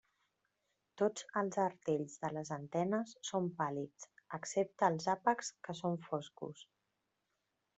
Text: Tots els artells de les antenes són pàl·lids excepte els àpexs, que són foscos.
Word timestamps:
Tots 1.01 1.25
els 1.41 1.59
artells 1.63 2.15
de 2.23 2.31
les 2.37 2.51
antenes 2.57 3.13
són 3.29 3.49
pàl·lids 3.61 4.09
excepte 4.39 4.89
els 4.93 5.07
àpexs, 5.15 5.55
que 5.69 5.77
són 5.83 6.01
foscos. 6.09 6.65